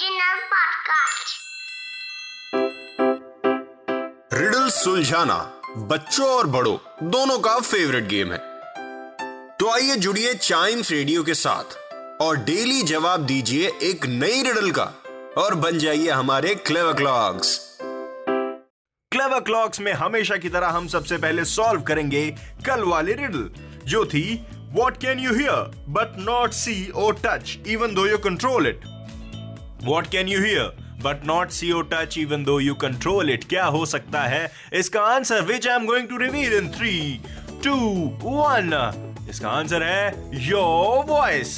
Podcast. 0.00 1.32
Riddle 4.34 4.68
सुलझाना 4.70 5.36
बच्चों 5.90 6.28
और 6.28 6.46
बड़ों, 6.46 6.76
दोनों 7.10 7.38
का 7.38 7.58
फेवरेट 7.60 8.06
गेम 8.08 8.32
है। 8.32 8.38
तो 9.58 9.68
आइए 9.70 9.96
जुड़िए 9.96 10.32
चाइम्स 10.34 10.90
रेडियो 10.90 11.22
के 11.22 11.34
साथ 11.34 11.76
और 12.22 12.36
डेली 12.44 12.82
जवाब 12.82 13.26
दीजिए 13.26 13.70
एक 13.82 14.06
नई 14.06 14.42
रिडल 14.42 14.70
का 14.78 14.84
और 15.38 15.54
बन 15.64 15.78
जाइए 15.78 16.10
हमारे 16.10 16.54
क्लेवर 16.66 16.92
क्लॉक्स 16.92 17.58
क्लेवर 19.12 19.40
क्लॉक्स 19.40 19.80
में 19.80 19.92
हमेशा 19.92 20.36
की 20.36 20.48
तरह 20.48 20.68
हम 20.76 20.86
सबसे 20.88 21.18
पहले 21.18 21.44
सॉल्व 21.44 21.82
करेंगे 21.90 22.28
कल 22.66 22.84
वाली 22.84 23.12
रिडल 23.20 23.50
जो 23.86 24.04
थी 24.14 24.24
what 24.72 24.96
can 25.02 25.18
you 25.18 25.34
hear 25.34 25.84
but 25.98 26.16
not 26.28 26.52
see 26.52 26.86
or 27.04 27.20
touch 27.26 27.56
even 27.66 27.94
though 27.94 28.06
you 28.06 28.18
control 28.28 28.66
it 28.66 28.84
what 29.84 30.06
can 30.06 30.28
you 30.28 30.42
hear 30.42 30.76
but 31.02 31.24
not 31.26 31.50
see 31.50 31.70
or 31.72 31.88
touch 31.92 32.18
even 32.18 32.44
though 32.44 32.58
you 32.60 32.74
control 32.74 33.30
it 33.30 33.44
क्या 33.44 33.64
हो 33.64 33.84
सकता 33.86 34.22
है 34.22 34.50
इसका 34.72 35.02
answer 35.04 35.42
which 35.42 35.68
I 35.68 35.74
am 35.74 35.86
going 35.86 36.08
to 36.08 36.16
reveal 36.16 36.52
in 36.52 36.68
three 36.68 37.20
two 37.64 37.76
one 38.22 38.70
इसका 39.30 39.48
answer 39.48 39.82
है 39.82 40.30
your 40.48 41.04
voice 41.06 41.56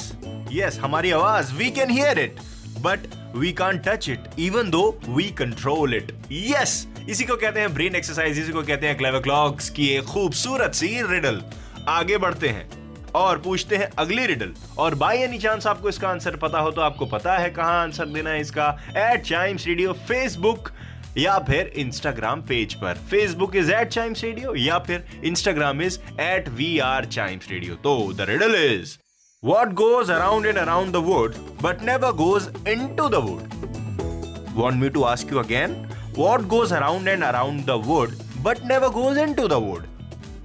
yes 0.51 0.79
हमारी 0.79 1.11
आवाज़ 1.11 1.53
we 1.53 1.69
can 1.71 1.89
hear 1.89 2.19
it 2.19 2.39
but 2.79 3.07
we 3.35 3.51
can 3.51 3.77
touch 3.77 4.09
it 4.09 4.39
even 4.39 4.69
though 4.69 4.83
we 5.09 5.23
control 5.37 5.95
it 5.95 6.11
yes 6.31 6.87
इसी 7.09 7.23
को 7.23 7.35
कहते 7.35 7.59
हैं 7.59 7.73
ब्रेन 7.73 7.95
एक्सरसाइज 7.95 8.39
इसी 8.39 8.51
को 8.51 8.63
कहते 8.63 8.87
हैं 8.87 8.97
क्लेवर 8.97 9.19
क्लॉक्स 9.19 9.69
की 9.69 9.87
एक 9.87 10.03
खूबसूरत 10.03 10.73
सी 10.73 10.87
रिडल 11.11 11.41
आगे 11.87 12.17
बढ़ते 12.17 12.47
हैं। 12.47 12.82
और 13.15 13.37
पूछते 13.39 13.75
हैं 13.75 13.89
अगली 13.99 14.25
रिडल 14.25 14.53
और 14.79 14.95
बाई 14.95 15.17
एनी 15.17 15.37
चांस 15.39 15.67
आपको 15.67 15.89
इसका 15.89 16.09
आंसर 16.09 16.35
पता 16.37 16.59
हो 16.59 16.71
तो 16.71 16.81
आपको 16.81 17.05
पता 17.05 17.37
है 17.37 17.49
कहाँ 17.49 17.81
आंसर 17.81 18.05
देना 18.07 18.29
है 18.29 18.41
इसका। 18.41 18.69
एट 18.97 19.23
चाइम्स 19.25 19.67
रेडियो 19.67 19.93
फेसबुक 20.07 20.71
या 21.17 21.37
फिर 21.47 21.71
इंस्टाग्राम 21.77 22.41
पेज 22.41 22.73
पर। 22.73 22.97
Facebook 23.09 23.55
is 23.55 23.71
at 23.71 23.87
chimes 23.89 24.23
radio 24.23 24.55
या 24.55 24.79
फिर 24.87 25.05
Instagram 25.23 25.81
is 25.81 25.99
at 26.21 26.49
we 26.49 26.77
are 26.85 27.05
chimes 27.07 27.49
radio 27.51 27.75
तो 27.83 27.95
the 28.13 28.29
riddle 28.29 28.55
is 28.55 28.97
what 29.43 29.73
goes 29.75 30.11
around 30.11 30.45
and 30.45 30.57
around 30.57 30.93
the 30.93 31.03
wood 31.05 31.35
but 31.61 31.83
never 31.85 32.11
goes 32.17 32.47
into 32.95 33.09
the 33.09 33.23
wood 33.25 34.53
want 34.55 34.81
me 34.81 34.89
to 34.89 35.03
ask 35.03 35.33
you 35.33 35.39
again 35.39 35.75
what 36.17 36.41
goes 36.47 36.73
around 36.73 37.07
and 37.07 37.23
around 37.23 37.65
the 37.65 37.81
wood 37.85 38.15
but 38.43 38.65
never 38.65 38.89
goes 38.91 39.17
into 39.33 39.47
the 39.47 39.53
wood 39.63 39.85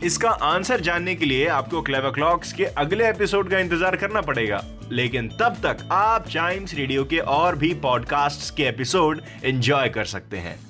इसका 0.05 0.31
answer 0.31 0.81
जानने 0.81 1.15
के 1.15 1.27
लिए 1.27 1.47
आपको 1.49 1.81
clever 1.83 2.11
clocks 2.11 2.53
के 2.53 2.65
अगले 2.65 3.09
episode 3.09 3.51
का 3.51 3.59
इंतज़ार 3.59 3.97
करना 3.97 4.21
पड़ेगा। 4.21 4.63
लेकिन 4.93 5.29
तब 5.29 5.57
तक 5.63 5.89
आप 5.93 6.29
चाइम्स 6.29 6.75
रेडियो 6.75 7.05
के 7.05 7.19
और 7.19 7.57
भी 7.57 7.75
पॉडकास्ट्स 7.75 8.51
के 8.51 8.63
एपिसोड 8.63 9.23
एंजॉय 9.45 9.89
कर 9.89 10.05
सकते 10.05 10.37
हैं। 10.37 10.68